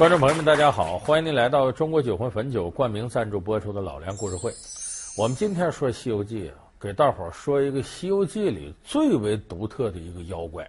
[0.00, 4.50] 观众朋友们，大家好，欢迎您来到中国酒魂汾酒冠名赞助播出的老梁故事会。
[5.14, 6.48] 我们今天说《西游记》，
[6.80, 10.66] 给大伙儿说一个《西游记》里最为独特的一个妖怪，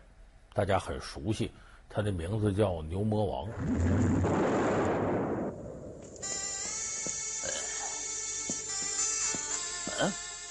[0.54, 1.50] 大家很熟悉，
[1.88, 3.48] 他的名字叫牛魔王。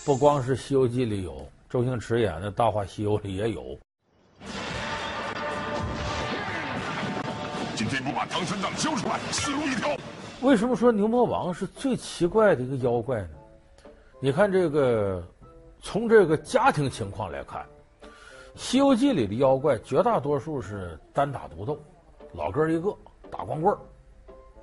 [0.06, 3.78] 不光是《西游记》里有，周星驰演的《大话西游》里也有。
[8.30, 9.96] 唐三藏交出来，死路一条。
[10.40, 13.28] 为什么说牛魔王是最奇怪的一个妖怪呢？
[14.20, 15.22] 你看这个，
[15.82, 17.66] 从这个家庭情况来看，
[18.54, 21.76] 《西游记》里的妖怪绝大多数是单打独斗，
[22.32, 22.96] 老哥一个
[23.30, 23.78] 打光棍儿。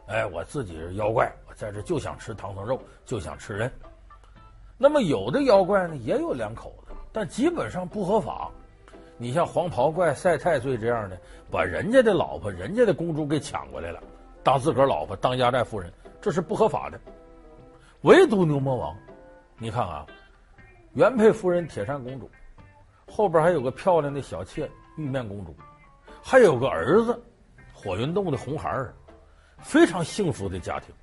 [0.08, 3.70] 哎，我自己是妖怪，我在这就想吃唐僧肉，就想吃人。
[4.78, 8.50] 那么有的妖怪呢，也有两口子，但基本上不合法。
[9.18, 14.00] 你像黄袍怪赛太岁这样的，把人家的老婆、人家的公主给抢过来了，
[14.44, 15.92] 当自个儿老婆，当压寨夫人，
[16.22, 17.00] 这是不合法的。
[18.02, 18.96] 唯独牛魔王，
[19.58, 20.06] 你看啊，
[20.94, 22.30] 原配夫人铁扇公主，
[23.08, 25.56] 后边还有个漂亮的小妾玉面公主，
[26.22, 27.20] 还有个儿子
[27.74, 28.94] 火云洞的红孩儿，
[29.58, 30.94] 非常幸福的家庭，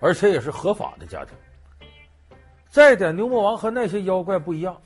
[0.00, 1.36] 而且也是合法的家庭。
[2.68, 4.76] 再一点，牛魔王和那些妖怪不一样。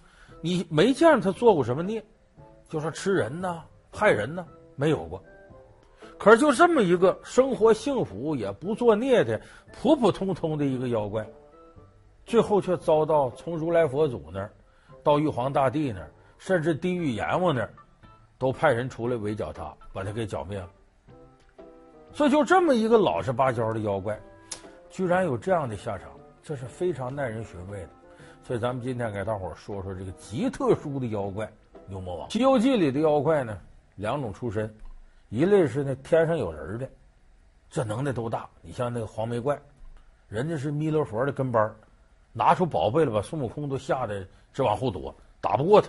[0.44, 2.04] 你没见他做过什么孽，
[2.68, 4.44] 就说吃人呐、害人呐，
[4.76, 5.24] 没有过。
[6.18, 9.40] 可是就这么一个生活幸福也不作孽的
[9.72, 11.26] 普普通通的一个妖怪，
[12.26, 14.52] 最后却遭到从如来佛祖那儿
[15.02, 17.72] 到玉皇大帝那儿，甚至地狱阎王那儿，
[18.36, 20.68] 都派人出来围剿他，把他给剿灭了。
[22.12, 24.20] 所以就这么一个老实巴交的妖怪，
[24.90, 26.10] 居然有这样的下场，
[26.42, 27.88] 这是非常耐人寻味的。
[28.46, 31.50] 所以，咱们今天给大伙说说这个极特殊的妖怪——
[31.88, 32.28] 牛魔王。
[32.32, 33.58] 《西游记》里的妖怪呢，
[33.96, 34.72] 两种出身，
[35.30, 36.86] 一类是那天上有人的，
[37.70, 38.46] 这能耐都大。
[38.60, 39.58] 你像那个黄眉怪，
[40.28, 41.74] 人家是弥勒佛的跟班，
[42.34, 45.88] 拿出宝贝了，把孙悟空都吓得直往后躲，打不过他。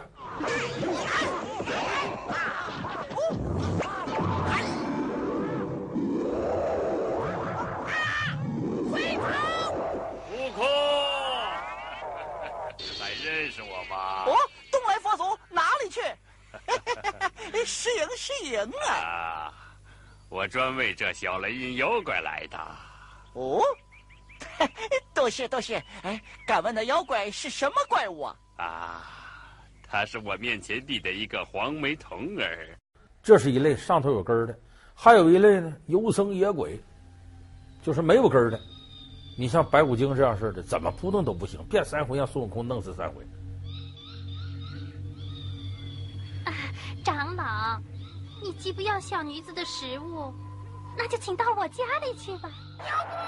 [17.64, 19.54] 是赢是赢啊，啊！
[20.30, 22.58] 我专为这小雷音妖怪来的。
[23.34, 23.62] 哦，
[25.14, 25.82] 多谢多谢。
[26.02, 28.36] 哎，敢问那妖怪是什么怪物啊？
[28.58, 29.04] 啊，
[29.88, 32.78] 他是我面前地的一个黄眉童儿。
[33.22, 34.58] 这是一类上头有根儿的，
[34.94, 36.80] 还有一类呢，游僧野鬼，
[37.82, 38.60] 就是没有根儿的。
[39.38, 43.26] 你像白骨精这样似的，怎么扑腾都不行，变三回让孙悟空弄死三回。
[47.46, 47.80] 长老，
[48.42, 50.34] 你既不要小女子的食物，
[50.98, 52.50] 那就请到我家里去吧。
[52.80, 53.22] 妖怪！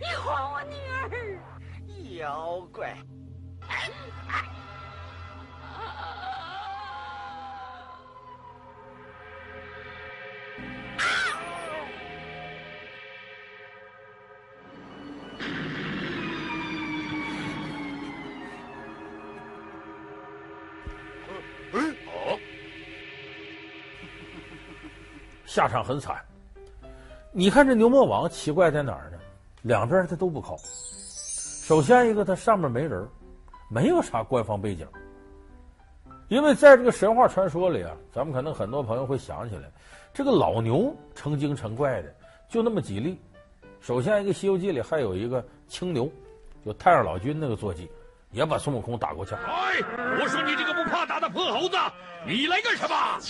[0.00, 1.38] 你还我女儿！
[2.16, 2.96] 妖怪！
[3.68, 3.90] 哎
[25.54, 26.16] 下场很惨，
[27.30, 29.18] 你看这牛魔王奇怪在哪儿呢？
[29.62, 30.56] 两边他都不靠。
[30.58, 33.08] 首先一个，他上面没人，
[33.70, 34.84] 没有啥官方背景。
[36.26, 39.70] 因为在这个神话传说里啊，咱们可能很多朋友会想起来，
[40.12, 42.12] 这个老牛成精成怪的
[42.48, 43.16] 就那么几例。
[43.80, 46.10] 首先一个《西游记》里还有一个青牛，
[46.66, 47.88] 就太上老君那个坐骑，
[48.32, 49.36] 也把孙悟空打过去。
[49.36, 49.80] 哎，
[50.20, 51.76] 我说你这个不怕打的破猴子，
[52.26, 53.20] 你来干什么？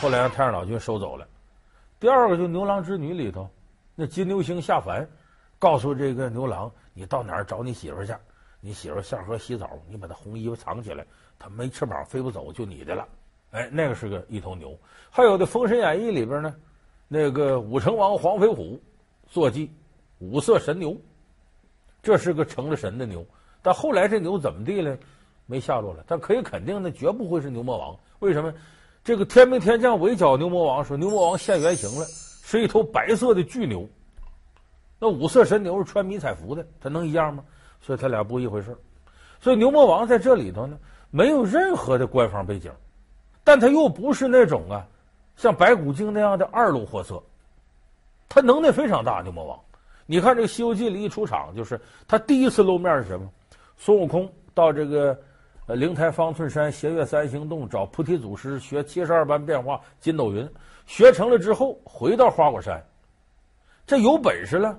[0.00, 1.26] 后来让太上老君收走了。
[1.98, 3.50] 第二个就牛郎织女里头，
[3.96, 5.08] 那金牛星下凡，
[5.58, 8.14] 告诉这个牛郎，你到哪儿找你媳妇去？
[8.60, 11.04] 你媳妇下河洗澡，你把她红衣服藏起来，
[11.36, 13.08] 她没翅膀飞不走，就你的了。
[13.50, 14.78] 哎，那个是个一头牛。
[15.10, 16.54] 还有的《封神演义》里边呢，
[17.08, 18.80] 那个武成王黄飞虎
[19.26, 19.68] 坐骑
[20.20, 20.96] 五色神牛，
[22.02, 23.26] 这是个成了神的牛。
[23.62, 24.96] 但后来这牛怎么地了？
[25.46, 26.04] 没下落了。
[26.06, 27.98] 但可以肯定，那绝不会是牛魔王。
[28.20, 28.54] 为什么？
[29.08, 33.88] 这个天兵天将围剿牛魔王，说牛魔王现原形了，是一头白色的巨牛。
[34.98, 37.42] 那五色神牛是穿迷彩服的，它能一样吗？
[37.80, 38.76] 所以他俩不一回事。
[39.40, 40.76] 所以牛魔王在这里头呢，
[41.10, 42.70] 没有任何的官方背景，
[43.42, 44.86] 但他又不是那种啊，
[45.38, 47.18] 像白骨精那样的二路货色，
[48.28, 49.22] 他能耐非常大。
[49.22, 49.58] 牛魔王，
[50.04, 53.26] 你看这个《西游记》里一出场，就是他第一次露面是什么？
[53.78, 55.18] 孙悟空到这个
[55.68, 60.48] 呃灵台方寸山斜月三星洞找菩提祖师学七十二般变化筋斗云，
[60.86, 62.82] 学成了之后回到花果山，
[63.86, 64.74] 这有本事了，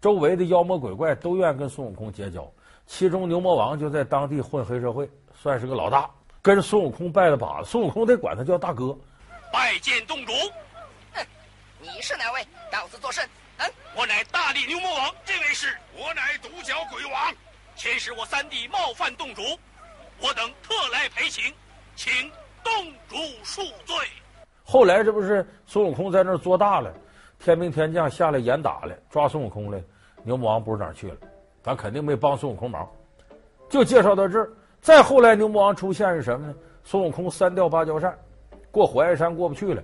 [0.00, 2.52] 周围的妖魔鬼怪都愿意跟孙悟空结交，
[2.86, 6.10] 其中牛魔王就在当地混黑社会，算是个老大，
[6.42, 8.98] 跟孙悟空拜了把子，孙悟空得管他叫大哥。
[9.52, 10.32] 拜见洞主。
[11.12, 11.24] 哼，
[11.80, 12.44] 你是哪位？
[12.68, 13.24] 道子作甚？
[13.58, 15.14] 嗯，我乃大力牛魔王。
[15.24, 17.32] 这位是我乃独角鬼王。
[17.76, 19.42] 前使我三弟冒犯洞主，
[20.22, 21.52] 我等特来赔情，
[21.96, 22.30] 请
[22.62, 22.72] 洞
[23.08, 23.96] 主恕罪。
[24.62, 26.94] 后来这不是孙悟空在那儿做大了，
[27.40, 29.82] 天兵天将下来严打了，抓孙悟空了，
[30.22, 31.16] 牛魔王不知哪儿去了，
[31.60, 32.88] 咱肯定没帮孙悟空忙。
[33.68, 34.48] 就介绍到这儿，
[34.80, 36.54] 再后来牛魔王出现是什么呢？
[36.84, 38.16] 孙悟空三调芭蕉扇，
[38.70, 39.82] 过火焰山过不去了，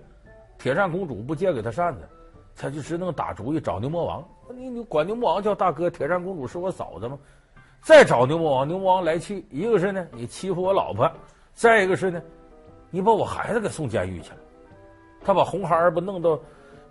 [0.57, 2.09] 铁扇公主不借给他扇子，
[2.55, 4.25] 他就只能打主意找牛魔王。
[4.55, 7.19] 你你管牛魔王叫大哥，铁扇公主是我嫂子吗？
[7.83, 11.11] 再找牛魔王，牛魔王来气，一个是呢，你欺负我老婆；
[11.55, 12.21] 再一个是呢，
[12.91, 14.37] 你把我孩子给送监狱去了。
[15.25, 16.39] 他把红孩儿不弄到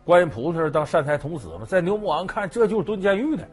[0.04, 1.66] 观音菩萨那儿当善财童子吗？
[1.68, 3.48] 在牛魔王看，这就是蹲监狱的。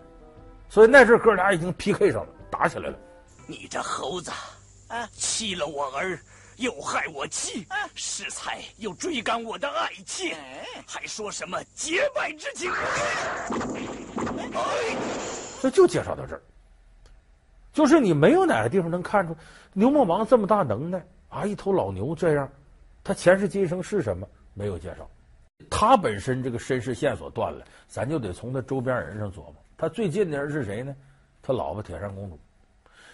[0.69, 2.99] 所以那阵哥俩已经 PK 上了，打起来了。
[3.47, 4.31] 你这猴子，
[4.89, 6.19] 啊，欺了我儿，
[6.57, 12.73] 又害我妻，啊，适才又追赶我的爱妾，哎，还说什么结拜之情？
[14.55, 14.97] 哎，
[15.61, 16.43] 这就介绍到这儿。
[17.75, 19.37] 就是你没有哪个地方能看出
[19.73, 21.45] 牛魔王这么大能耐啊！
[21.45, 22.49] 一头老牛这样，
[23.03, 24.27] 他前世今生是什么？
[24.55, 25.07] 没有介绍。
[25.69, 29.57] 他本身这个身世线索断了，咱就得从他周边人上琢磨。
[29.77, 30.95] 他最近的人是谁呢？
[31.43, 32.39] 他老婆铁扇公主。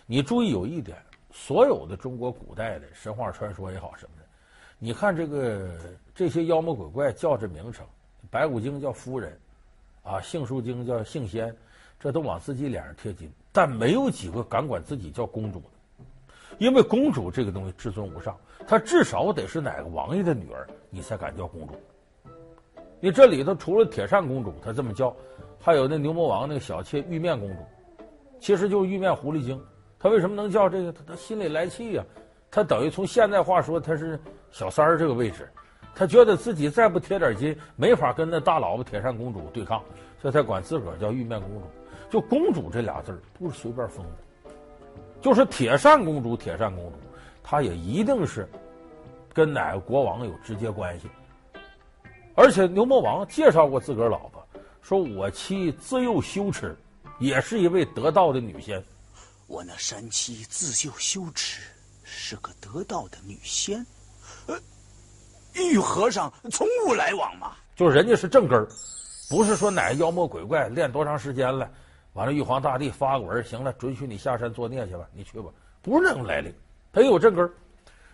[0.04, 0.98] 你注意有一点，
[1.30, 4.26] 所有的中国古代的神话传说也好什么的，
[4.78, 5.70] 你看这个
[6.14, 7.86] 这些妖魔鬼怪叫这名称，
[8.30, 9.40] 白骨精叫夫人，
[10.02, 11.56] 啊，杏树精叫杏仙，
[12.00, 13.30] 这都往自己脸上贴金。
[13.52, 15.66] 但没有几个敢管自己叫公主的，
[16.58, 18.36] 因为公主这个东西至尊无上，
[18.66, 21.74] 她至少得是哪个王爷的女儿，你才敢叫公主。
[23.00, 25.12] 你这里头除了铁扇公主，她这么叫，
[25.58, 27.56] 还有那牛魔王那个小妾玉面公主，
[28.38, 29.60] 其实就是玉面狐狸精。
[29.98, 30.92] 她为什么能叫这个？
[30.92, 32.04] 她她心里来气呀、
[32.50, 34.20] 她等于从现在话说，她是
[34.52, 35.48] 小三儿这个位置，
[35.92, 39.82] 她觉得自己再不贴点金，没法跟那大老婆铁扇公主对抗，
[40.22, 41.62] 所以她管自个儿叫玉面公主。
[42.10, 44.52] 就公主这俩字儿不是随便封的，
[45.22, 46.98] 就是铁扇公主，铁扇公主，
[47.42, 48.48] 她也一定是
[49.32, 51.08] 跟哪个国王有直接关系。
[52.34, 54.44] 而且牛魔王介绍过自个儿老婆，
[54.82, 56.76] 说我妻自幼羞耻，
[57.18, 58.82] 也是一位得道的女仙。
[59.46, 61.62] 我那山妻自幼羞耻，
[62.02, 63.84] 是个得道的女仙。
[64.46, 64.58] 呃，
[65.54, 68.66] 与和尚从无来往嘛，就是人家是正根儿，
[69.28, 71.70] 不是说哪个妖魔鬼怪练多长时间了。
[72.12, 75.48] 完了，玉皇大帝发个文，行了，准许你下山作孽去吧，你去吧，
[75.80, 76.52] 不是那种来历，
[76.92, 77.50] 他也有正根儿。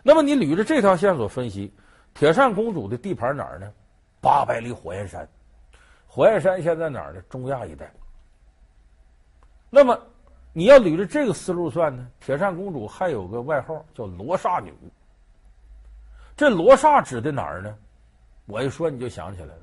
[0.02, 1.72] 那么你捋着这条线索分析，
[2.14, 3.72] 铁扇公主的地盘哪儿呢？
[4.20, 5.26] 八百里火焰山，
[6.06, 7.22] 火焰山现在哪儿呢？
[7.28, 7.90] 中亚一带。
[9.70, 9.98] 那么
[10.52, 14.72] 你要捋着这个思路算呢，铁扇公主还有个外号叫罗刹女。
[16.36, 17.74] 这罗刹指的哪儿呢？
[18.44, 19.62] 我一说你就想起来了，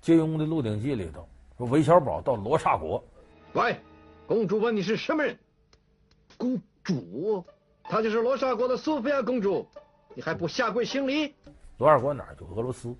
[0.00, 1.28] 金庸的《鹿鼎记》里头，
[1.58, 3.04] 说韦小宝到罗刹国。
[3.54, 3.80] 喂，
[4.26, 5.36] 公主问你是什么人？
[6.36, 7.44] 公主，
[7.82, 9.66] 她就是罗刹国的苏菲亚公主，
[10.14, 11.34] 你还不下跪行礼？
[11.78, 12.36] 罗刹国哪儿？
[12.36, 12.94] 就俄罗斯，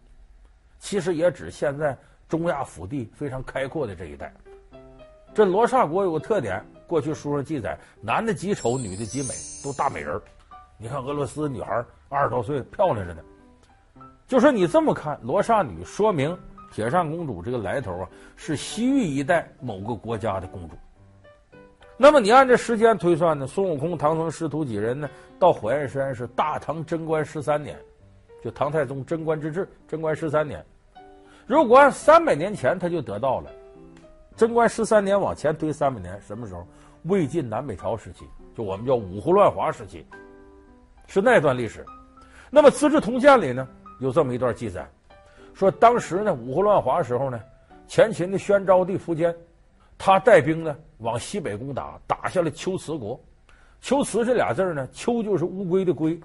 [0.79, 1.97] 其实也指现在
[2.29, 4.33] 中亚腹地非常开阔的这一带。
[5.35, 10.21] 这罗刹国有个特点，过去书上记载，男的极丑，女的极美，都大美人。
[10.79, 13.23] 你看俄罗斯女孩二十多岁，漂亮着呢。
[14.27, 16.37] 就说你这么看，罗刹女说明。
[16.71, 20.77] 铁扇公主这个来头啊，是西域一带某个国家的公主。
[21.97, 23.47] 那么你按这时间推算呢？
[23.47, 25.11] 孙悟空、唐僧师徒几人呢？
[25.39, 27.77] 到火焰山是大唐贞观十三年，
[28.43, 30.65] 就唐太宗贞观之治，贞观十三年。
[31.47, 33.51] 如果按三百年前他就得到了，
[34.37, 36.67] 贞观十三年往前推三百年，什么时候？
[37.05, 40.05] 魏晋南北朝时期，就我们叫五胡乱华时期，
[41.07, 41.87] 是那段历史。
[42.51, 43.67] 那么《资治通鉴》里呢，
[44.01, 44.87] 有这么一段记载。
[45.59, 47.41] 说当时呢，五胡乱华时候呢，
[47.89, 49.35] 前秦的宣昭帝苻坚，
[49.99, 53.21] 他带兵呢往西北攻打，打下了龟兹国。
[53.83, 56.17] 龟兹这俩字呢，龟就是乌龟的龟，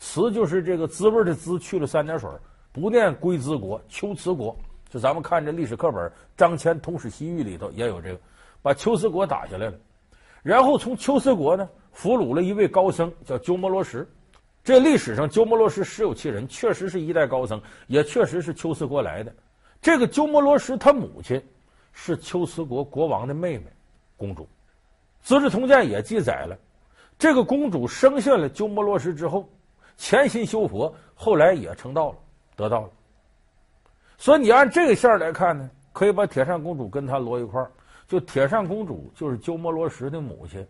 [0.00, 2.28] 兹就是这个滋味的滋，去了三点水，
[2.72, 4.56] 不念龟兹国，龟兹国。
[4.88, 8.18] 就咱们看这历史课本，张骞《通史西域》里头也有这个，
[8.62, 9.74] 把龟兹国打下来了，
[10.42, 14.04] 然后从龟兹国呢俘虏了一位高僧，叫鸠摩罗什。
[14.62, 19.32] 这历史上鸠摩罗什实有其人，确实是一代高僧，也确实是龟兹国来的。
[19.80, 21.42] 这个鸠摩罗什他母亲
[21.92, 23.64] 是龟兹国国王的妹妹，
[24.16, 24.42] 公主。
[25.22, 26.56] 《资治通鉴》也记载了，
[27.18, 29.48] 这个公主生下了鸠摩罗什之后，
[29.96, 32.18] 潜心修佛，后来也成道了，
[32.56, 32.90] 得道了。
[34.18, 37.70] 所以你按这个线来看呢，可以把铁扇公主跟他摞一块儿。
[38.06, 40.66] 就铁扇公主就是鸠摩罗什的母亲，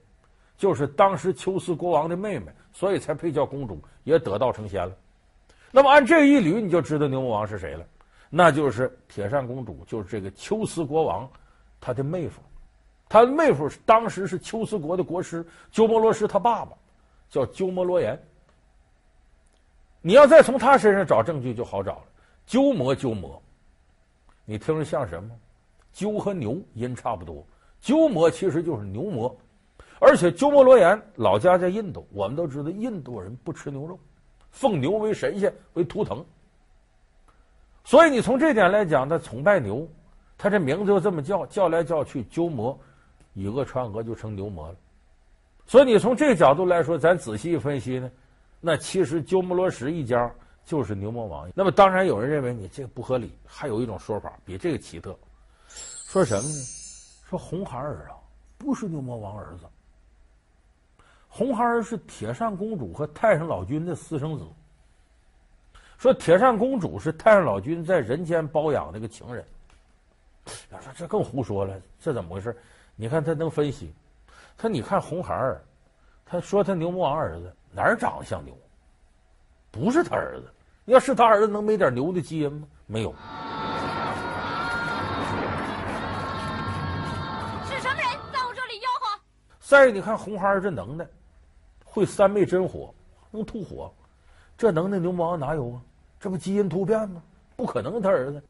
[0.56, 4.96] 就是当时龟兹国王的妹妹，所以才配叫公主，也得道成仙了。
[5.70, 7.86] 那么按这一捋，你就知道牛魔王是谁了，
[8.28, 11.28] 那就是铁扇公主，就是这个龟兹国王
[11.80, 12.40] 他的妹夫。
[13.08, 16.76] 他的妹夫当时是龟兹国的国师，鸠摩罗什他爸爸
[17.28, 18.20] 叫鸠摩罗炎。
[20.00, 22.04] 你要再从他身上找证据就好找了。
[22.46, 23.40] 鸠摩鸠摩，
[24.44, 25.30] 你听着像什么？
[25.92, 27.44] 鸠和牛音差不多，
[27.80, 29.36] 鸠摩其实就是牛魔，
[30.00, 33.96] 而且鸠摩罗炎老家在印度，我们都知道印度人不吃牛肉，
[34.50, 36.24] 奉牛为神仙为图腾，
[37.84, 39.86] 所以你从这点来讲，他崇拜牛，
[40.36, 42.76] 他这名字就这么叫，叫来叫去鸠摩。
[43.32, 44.74] 以讹传讹就成牛魔了，
[45.64, 48.10] 所以你从这个角度来说，咱仔细一分析呢，
[48.60, 50.28] 那其实鸠摩罗什一家
[50.64, 51.48] 就是牛魔王。
[51.54, 55.16] 那么当然有人认为你这个不合理，还有一种说法比这个奇特，
[55.68, 56.54] 说什么呢？
[57.28, 58.18] 说红孩儿啊
[58.58, 59.64] 不是牛魔王儿子，
[61.32, 64.44] 红孩儿是铁扇公主和太上老君的私生子。
[65.96, 69.44] 说铁扇公主是太上老君在人间包养那个情人。
[70.72, 72.54] 要说这更胡说了，这怎么回事？
[72.96, 73.94] 你看他能分析，
[74.58, 75.62] 他你看红孩儿，
[76.26, 78.52] 他说他牛魔王儿子哪儿长得像牛？
[79.70, 80.52] 不是他儿子，
[80.86, 82.66] 要是他儿子能没点牛的基因吗？
[82.86, 83.12] 没有。
[87.64, 89.20] 是什么人在我这里吆喝？
[89.60, 91.06] 再你看红孩儿这能耐，
[91.92, 92.94] 会三昧真火，
[93.32, 93.92] 能吐火，
[94.56, 95.82] 这能耐牛魔王哪有啊？
[96.20, 97.20] 这不基因突变吗？
[97.56, 98.42] 不可能他儿子。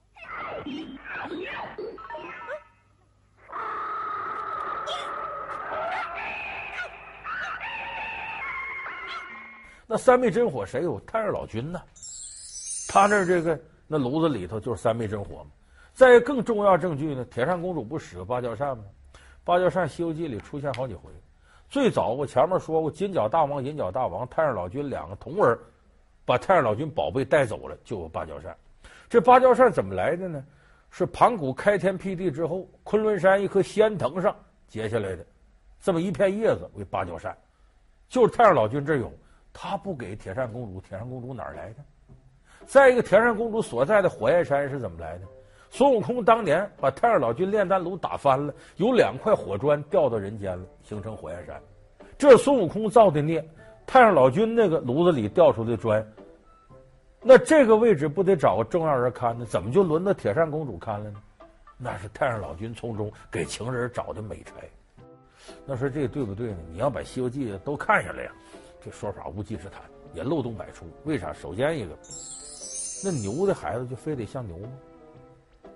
[9.86, 11.00] 那三昧真火谁有？
[11.00, 11.80] 太上老君呢？
[12.88, 15.50] 他那这个那炉子里头就是三昧真火嘛。
[15.94, 18.84] 再更重要证据呢，铁扇公主不使个芭蕉扇吗？
[19.44, 21.10] 芭蕉扇《西游记》里出现好几回。
[21.70, 25.56] 最早我前面说过，金角大王、银角大王、太上老君两个童儿
[26.24, 28.54] 把太上老君宝贝带走了，就有芭蕉扇。
[29.08, 30.44] 这芭蕉扇怎么来的呢？
[30.90, 34.34] 是盘古开天辟地之后，昆仑山一棵仙藤上
[34.66, 35.24] 结下来的，
[35.80, 37.36] 这么一片叶子为芭蕉扇，
[38.08, 39.12] 就是太上老君这有。
[39.52, 41.76] 他不给铁扇公主，铁扇公主哪儿来的？
[42.66, 45.24] 再一个，铁扇公主所在的火焰山是怎么来的？
[45.70, 51.58] 孙悟空当年把太上老君炼丹炉打翻了，有两块火砖掉到人间了，形成火焰山。
[52.18, 53.42] 这是孙悟空造的孽。
[53.86, 56.04] 太上老君那个炉子里掉出的砖，
[57.22, 59.44] 那这个位置不得找个重要人看呢？
[59.44, 61.20] 怎么就轮到铁扇公主看了呢？
[61.76, 64.54] 那是太上老君从中给情人找的美差。
[65.66, 66.58] 那说这对不对呢？
[66.70, 68.32] 你要把《西游记》都看下来呀。
[68.80, 69.82] 这说法无稽之谈，
[70.14, 70.84] 也漏洞百出。
[71.04, 71.32] 为啥？
[71.32, 71.96] 首先一个，
[73.04, 74.68] 那牛的孩子就非得像牛吗？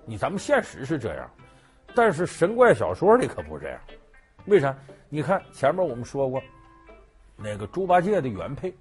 [0.07, 1.31] 你咱们现实是这样，
[1.95, 3.81] 但是神怪小说里可不是这样。
[4.47, 4.77] 为啥？
[5.09, 6.43] 你看前面我们说过，
[7.37, 8.75] 那个猪八戒的原配，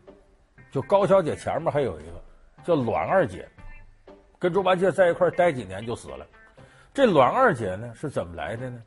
[0.72, 2.24] 就高小姐前面还有一个
[2.64, 3.48] 叫栾二姐，
[4.38, 6.26] 跟猪八戒在一块待几年就死了。
[6.94, 8.82] 这栾二姐呢是怎么来的呢？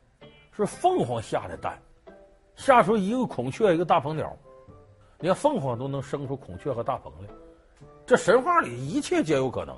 [0.51, 1.79] 是凤凰下的蛋，
[2.55, 4.35] 下出一个孔雀，一个大鹏鸟。
[5.19, 7.29] 连凤凰都能生出孔雀和大鹏来，
[8.05, 9.75] 这神话里一切皆有可能。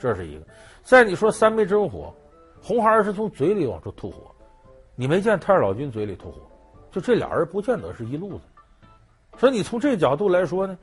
[0.00, 0.44] 这是一个。
[0.82, 2.12] 再你说三昧真火，
[2.60, 4.34] 红孩儿是从嘴里往出吐火，
[4.96, 6.40] 你没见太上老君嘴里吐火，
[6.90, 8.40] 就这俩人不见得是一路子。
[9.38, 10.76] 所以你从这个角度来说呢，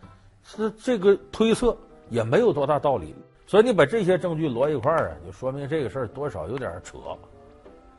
[0.44, 1.76] 是这个推测
[2.10, 3.14] 也没有多大道理。
[3.46, 6.98] 所以你把这些证据摞一块儿啊，就说明这个事儿多少有点扯。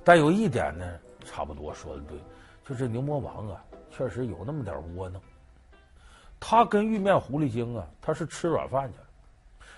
[0.05, 0.87] 但有一点呢，
[1.25, 2.19] 差不多说的对，
[2.67, 5.21] 就是牛魔王啊，确实有那么点窝囊。
[6.41, 9.05] 他跟玉面狐狸精啊，他是吃软饭去了，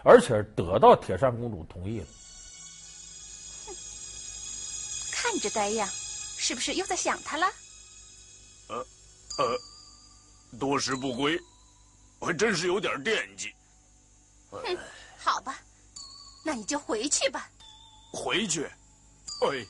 [0.03, 2.07] 而且得到铁扇公主同意了。
[3.67, 3.75] 哼
[5.13, 5.89] 看着呆样，
[6.39, 7.47] 是不是又在想他了？
[8.69, 8.87] 呃
[9.39, 9.59] 呃，
[10.59, 11.39] 多时不归，
[12.19, 13.55] 我还真是有点惦记。
[14.51, 14.79] 哼，
[15.19, 15.59] 好吧，
[16.45, 17.51] 那你就回去吧。
[18.13, 18.65] 回去？
[18.65, 19.67] 哎，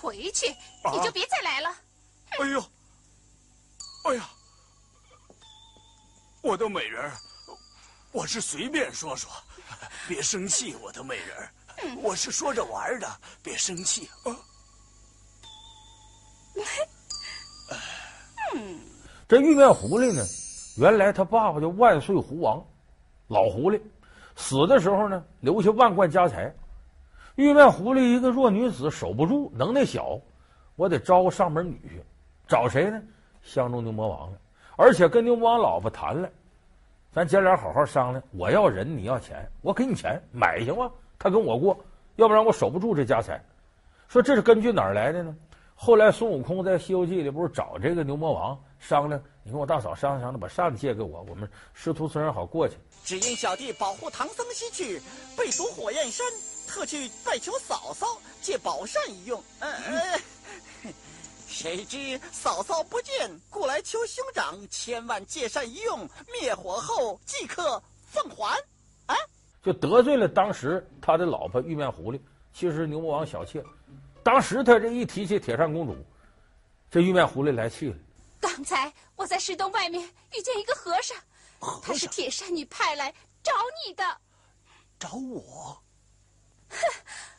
[0.00, 0.48] 回去
[0.92, 1.68] 你就别再来了。
[1.68, 1.76] 啊、
[2.38, 2.70] 哎呦，
[4.04, 4.30] 哎呀！
[6.42, 7.12] 我的美人儿，
[8.12, 9.30] 我是随便说说，
[10.08, 13.06] 别生气，我的美人，我是说着玩的，
[13.40, 14.34] 别生气啊。
[19.28, 20.24] 这玉面狐狸呢，
[20.76, 22.60] 原来他爸爸叫万岁狐王，
[23.28, 23.80] 老狐狸，
[24.34, 26.52] 死的时候呢，留下万贯家财，
[27.36, 30.20] 玉面狐狸一个弱女子守不住，能耐小，
[30.74, 32.02] 我得招个上门女婿，
[32.48, 33.00] 找谁呢？
[33.40, 34.38] 相中牛魔王了，
[34.76, 36.28] 而且跟牛魔王老婆谈了，
[37.12, 40.90] 咱姐俩好好商量，我要人，你要钱，我给你钱买行吗？
[41.18, 41.78] 他跟我过，
[42.16, 43.42] 要不然我守不住这家财。
[44.08, 45.34] 说这是根据哪儿来的呢？
[45.74, 52.76] 后来孙悟空在《西游记》里不是找这个牛魔王商量，你跟我大嫂商量商量，把扇子借给我，我们师徒三人好过去。
[53.02, 55.00] 只因小弟保护唐僧西去，
[55.36, 56.26] 被堵火焰山。
[56.72, 58.06] 特去拜求嫂嫂
[58.40, 60.20] 借宝扇一用，嗯呃，
[61.60, 68.56] 谁知嫂嫂不见，故来求兄长千万借扇一用，灭火后即刻奉还。
[69.04, 69.14] 啊，
[69.62, 72.18] 就得罪了当时他的老婆玉面狐狸，
[72.54, 73.62] 其实牛魔王小妾。
[74.22, 75.94] 当时他这一提起铁扇公主，
[76.90, 77.96] 这玉面狐狸来气了。
[78.40, 80.02] 刚才我在石洞外面
[80.32, 81.14] 遇见一个和尚，
[81.58, 83.52] 和尚他是铁扇女派来找
[83.86, 84.02] 你的。
[84.98, 85.78] 找我？
[86.70, 86.78] 哼，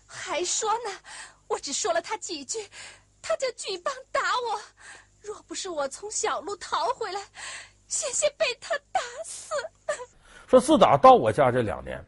[0.06, 0.92] 还说呢，
[1.48, 2.60] 我只说了他几句，
[3.22, 4.60] 他就举棒打我。
[5.22, 7.22] 若不是我从小路逃回来，
[7.88, 9.54] 险些被他打死。
[10.48, 12.04] 说自打到我家这两年，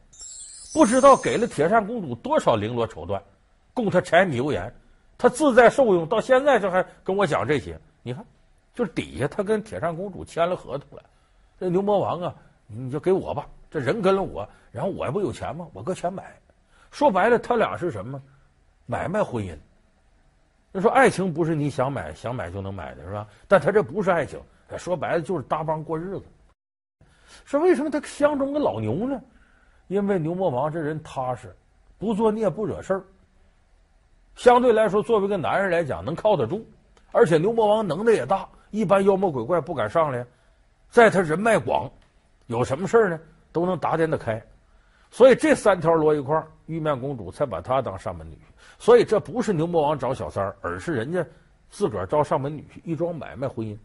[0.74, 3.22] 不知道给了铁扇公主多少绫罗绸缎，
[3.74, 4.74] 供她柴米油盐，
[5.18, 6.08] 她自在受用。
[6.08, 8.26] 到现在这还跟我讲这些，你看，
[8.74, 11.04] 就是底下他跟铁扇公主签了合同了。
[11.60, 12.36] 这牛魔王啊，
[12.68, 15.68] 你就给我吧，这人跟了我，然后我不有钱吗？
[15.72, 16.36] 我搁钱买。
[16.92, 18.22] 说白了，他俩是什么？
[18.88, 19.56] 买卖婚姻。
[20.74, 23.28] 他说爱情不是你想买想买就能买的，是吧？
[23.48, 24.42] 但他这不是爱情，
[24.76, 26.26] 说白了就是搭帮过日子。
[27.46, 29.22] 说为什么他相中个老牛呢？
[29.88, 31.56] 因为牛魔王这人踏实，
[32.00, 33.04] 不作孽不惹事儿。
[34.36, 36.66] 相对来说，作为一个男人来讲，能靠得住。
[37.12, 40.26] 而且牛魔王能耐也大，一般妖魔鬼怪不敢上来。
[40.90, 41.88] 在他人脉广，
[42.48, 43.20] 有什么事儿呢，
[43.52, 44.44] 都能打点得开。
[45.14, 48.40] 所以这三条摞一块儿，玉面公主才把他当上门女婿。
[48.80, 51.24] 所以这不是牛魔王找小三儿，而是人家
[51.70, 53.78] 自个儿招上门女婿，一桩买卖婚姻。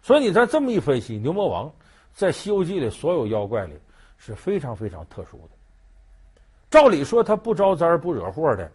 [0.00, 1.68] 所以你再这么一分析，牛魔王
[2.14, 3.74] 在《西游记》里所有妖怪里
[4.18, 5.50] 是非常非常特殊的。
[6.70, 8.70] 照理说他不招灾不惹祸的，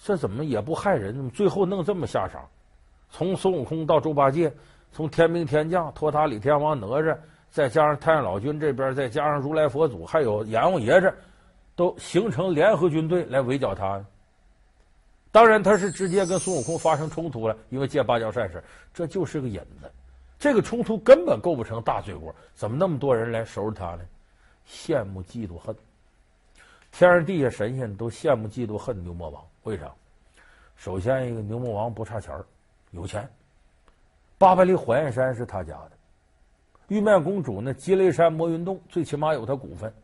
[0.00, 1.28] 这怎么也不害人？
[1.30, 2.48] 最后弄这么下场？
[3.10, 4.52] 从孙悟空到猪八戒，
[4.92, 7.18] 从天兵天将、托塔李天王、哪吒。
[7.50, 11.12] 再加上太上老君这边，再加上如来佛祖，还有阎王爷这，
[11.74, 14.02] 都形成联合军队来围剿他。
[15.32, 18.62] 当然，他是直接跟孙悟空发生冲突了，因为借芭蕉扇事，
[18.94, 19.90] 这就是个引子。
[20.38, 24.00] 这个冲突根本构不成大罪过，怎么那么多人来收拾他呢？
[24.68, 25.74] 羡慕、嫉妒、恨，
[26.92, 29.44] 天上地下神仙都羡慕、嫉妒、恨牛魔王。
[29.64, 29.90] 为啥？
[30.76, 32.44] 首先，一个牛魔王不差钱儿，
[32.92, 33.28] 有钱。
[34.38, 35.90] 八百里火焰山是他家的。
[36.90, 37.72] 玉面公主呢？
[37.72, 39.94] 积雷山魔云洞最起码有他股份，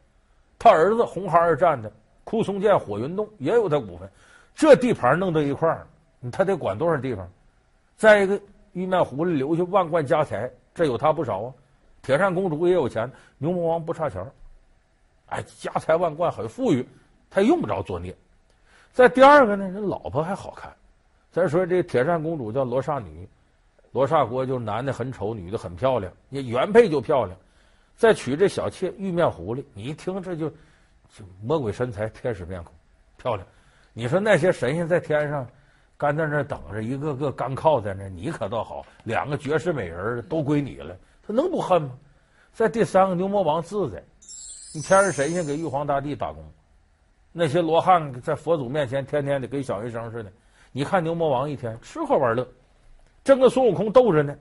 [0.57, 1.91] 他儿子红孩儿站的
[2.23, 4.09] 枯松涧火云洞也有他股份，
[4.55, 5.85] 这地盘弄到一块儿，
[6.31, 7.29] 他得管多少地方？
[7.97, 8.41] 再一个，
[8.73, 11.53] 玉面狐狸留下万贯家财，这有他不少啊。
[12.03, 14.31] 铁扇公主也有钱，牛魔王不差钱儿，
[15.27, 16.89] 哎，家财万贯，很富裕，
[17.29, 18.17] 他用不着作孽。
[18.93, 20.73] 再第二个呢，人老婆还好看。
[21.33, 23.29] 再说这铁扇公主叫罗刹女。
[23.97, 27.35] 罗刹国就是男的很丑，女的很漂亮，你原配就漂亮，
[27.95, 32.75] 再娶这小妾玉面狐狸，你一听这就就魔鬼身材，天使面孔，
[33.17, 33.49] 漂亮。
[33.95, 35.49] 你说那些神仙在天上
[35.97, 40.95] 干在那等着，一个个干靠在那，你可倒好，两个绝世美人都归你了，
[41.27, 41.93] 他能不恨吗？
[42.53, 44.05] 再第三个牛魔王自在，
[44.75, 46.45] 你天上神仙给玉皇大帝打工，
[47.33, 50.31] 那些罗汉在佛祖面前天天的跟小学生似的，
[50.71, 52.47] 你看牛魔王一天吃喝玩乐。
[53.27, 54.33] 正跟孙悟空斗着呢，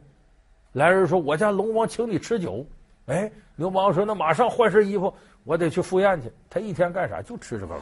[0.74, 2.64] 来人说：“我家龙王请你吃酒。”
[3.08, 5.12] 哎，牛魔王说：“那马上换身衣服，
[5.44, 7.20] 我得去赴宴去。”他一天干啥？
[7.20, 7.82] 就吃吃喝喝。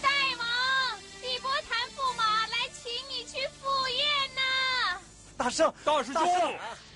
[0.00, 0.46] 大王，
[1.20, 5.00] 李伯坦驸马来请你去赴宴呢。
[5.36, 6.28] 大圣，大师兄，大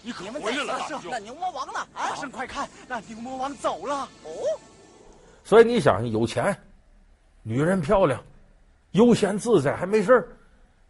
[0.01, 1.85] 你可回来了，大圣，那牛魔王呢？
[1.93, 4.09] 大圣，快看，那牛魔王走了。
[4.23, 4.31] 哦，
[5.43, 6.57] 所以你想，有钱，
[7.43, 8.23] 女人漂亮，
[8.93, 10.29] 悠闲自在，还没事儿。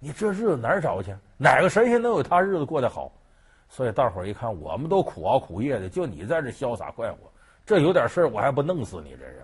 [0.04, 1.16] 你这日子哪儿找去？
[1.38, 3.10] 哪个神仙能有他日子过得好？
[3.70, 7.16] 所以大伙儿一看，我们都苦熬苦夜的，就你在这潇洒快活，
[7.64, 9.36] 这有点事儿我还不弄死你这人？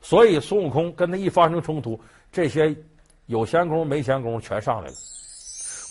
[0.00, 2.00] 所以孙悟空跟他一发生冲突，
[2.32, 2.74] 这些
[3.26, 4.94] 有闲工没闲工全上来了，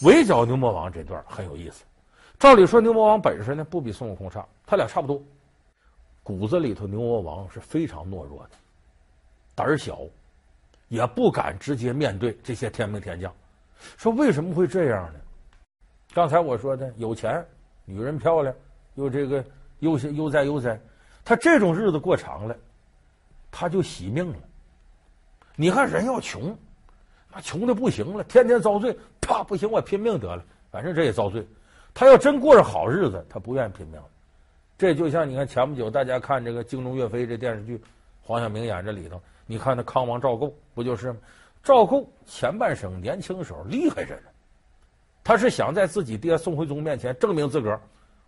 [0.01, 1.85] 围剿牛魔王这段很有意思。
[2.39, 5.21] 照理说牛魔王本事呢不比孙悟空差，他俩差不多，
[6.23, 8.49] 骨子里头牛魔王是非常懦弱的，
[9.53, 9.99] 胆儿小，
[10.87, 13.31] 也不敢直接面对这些天兵天将。
[13.97, 15.19] 说为什么会这样呢？
[16.13, 17.45] 刚才我说的有钱，
[17.85, 18.55] 女人漂亮，
[18.95, 19.43] 又这个
[19.79, 20.79] 悠闲悠哉悠哉，
[21.23, 22.55] 他这种日子过长了，
[23.51, 24.37] 他就惜命了。
[25.55, 26.57] 你看人要穷，
[27.31, 31.45] 那穷的不行了，天天遭罪，啪，不行，我拼命得了，反正这也遭罪。
[31.93, 34.01] 他要真过上好日子，他不愿意拼命。
[34.77, 37.79] 这就像你看前不久大家看这个《精忠岳飞》这电视剧，
[38.21, 41.19] 黄晓明演这里头，你看那康王赵构不就是吗？
[41.67, 44.29] 赵构前半生年轻时候厉害着呢，
[45.21, 47.81] 他是想在自己爹宋徽宗面前证明自个儿。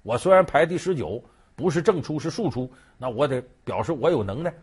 [0.03, 1.23] 我虽然排第十九，
[1.55, 4.53] 不是正出是庶出，那我得表示我有能耐。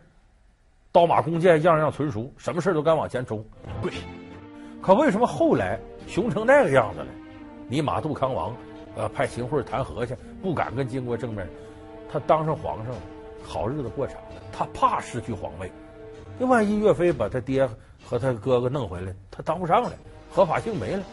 [0.91, 3.43] 刀马弓箭样样纯熟，什么事都敢往前冲。
[3.81, 3.91] 对，
[4.79, 7.07] 可为什么后来熊成那个样子了？
[7.67, 8.55] 你马杜康王，
[8.95, 11.49] 呃，派秦桧弹劾去，不敢跟金国正面。
[12.11, 13.01] 他当上皇上了，
[13.41, 15.71] 好日子过长了，他怕失去皇位。
[16.37, 17.67] 那万一岳飞把他爹
[18.07, 19.91] 和他哥哥弄回来，他当不上了，
[20.31, 21.03] 合法性没了。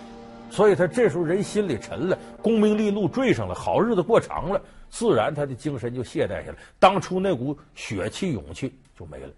[0.49, 9.33] 所以他这时候人心里沉了，功名利禄坠上了，好日子过长了，自然他的精神就懈怠下来，当初那股血气勇气就没了。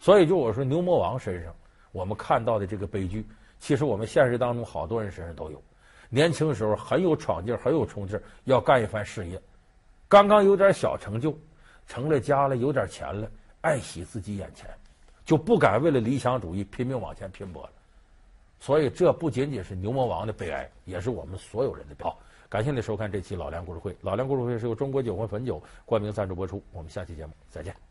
[0.00, 1.54] 所以，就我说牛魔王身上，
[1.92, 3.24] 我们看到的这个悲剧，
[3.60, 5.62] 其实我们现实当中好多人身上都有。
[6.08, 9.40] 年轻时候很有闯劲，很有冲劲，要干一番事业，
[10.08, 11.38] 刚刚有点小成就，
[11.86, 13.30] 成了家了，有点钱了，
[13.60, 14.68] 爱惜自己眼前，
[15.28, 17.70] 就不敢为了理想主义拼命往前拼搏了。
[18.58, 22.16] 所以，这不仅仅是牛魔王的悲哀，也是我们所有人的悲哀。
[22.48, 26.62] 感谢您收看这期《老梁故事会》，《老梁故事会》是由中国酒魂汾酒冠名赞助播出。
[26.72, 27.87] 我们下期节目再见。